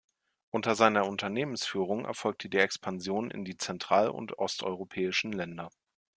[0.49, 5.69] Unter seiner Unternehmensführung erfolgte die Expansion in die zentral- und osteuropäischen Länder.